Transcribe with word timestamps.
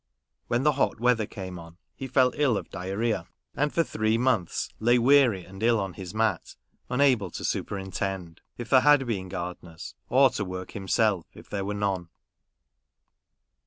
When 0.47 0.63
the 0.63 0.71
hot 0.71 0.99
weather 0.99 1.27
came 1.27 1.59
on, 1.59 1.77
he 1.95 2.07
fell 2.07 2.31
ill 2.33 2.57
of 2.57 2.71
diarrhoea, 2.71 3.27
and 3.55 3.71
for 3.71 3.83
three 3.83 4.17
months 4.17 4.67
lay 4.79 4.97
weary 4.97 5.45
and 5.45 5.61
ill 5.61 5.79
on 5.79 5.93
his 5.93 6.11
mat, 6.11 6.55
unable 6.89 7.29
to 7.29 7.43
superintend, 7.43 8.41
if 8.57 8.67
there 8.71 8.81
had 8.81 9.05
been 9.05 9.29
gardeners, 9.29 9.93
or 10.09 10.31
to 10.31 10.43
work 10.43 10.71
himself, 10.71 11.27
if 11.35 11.51
there 11.51 11.65
were 11.65 11.75
none. 11.75 12.09